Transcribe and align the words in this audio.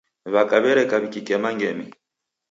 W'aka 0.33 0.57
w'ereka 0.63 0.95
w'ikikema 1.01 1.49
ngemi. 1.55 1.85